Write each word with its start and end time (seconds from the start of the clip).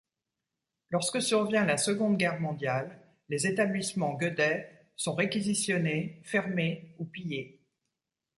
Lorsque 0.89 1.21
survient 1.21 1.63
la 1.63 1.77
Seconde 1.77 2.17
Guerre 2.17 2.39
mondiale, 2.41 2.99
les 3.29 3.45
établissements 3.45 4.15
Gueudet 4.15 4.87
sont 4.95 5.13
réquisitionnés, 5.13 6.23
fermés 6.25 6.95
ou 6.97 7.05
pillés. 7.05 7.61